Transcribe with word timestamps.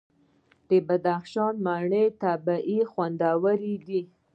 د 0.69 0.71
بدخشان 0.87 1.53
مڼې 1.65 2.03
طبیعي 2.23 2.79
او 2.83 2.89
خوندورې 2.91 3.75
دي. 3.85 4.01